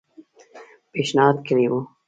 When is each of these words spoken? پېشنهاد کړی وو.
پېشنهاد 0.91 1.37
کړی 1.47 1.65
وو. 1.71 1.79